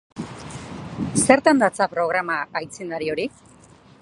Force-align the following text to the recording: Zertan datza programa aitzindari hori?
Zertan 1.25 1.63
datza 1.65 1.89
programa 1.93 2.41
aitzindari 2.63 3.15
hori? 3.17 3.33